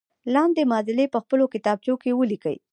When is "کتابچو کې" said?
1.53-2.11